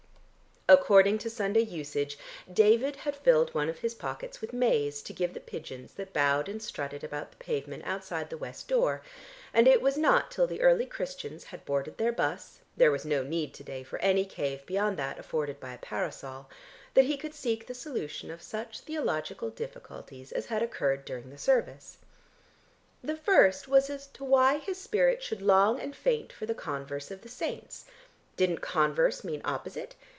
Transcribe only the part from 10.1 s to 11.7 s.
till the early Christians had